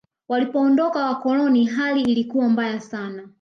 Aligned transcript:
walipoondoka 0.29 1.05
wakoloni 1.05 1.65
hali 1.65 2.01
ilikuwa 2.01 2.49
mbaya 2.49 2.79
sana 2.81 3.29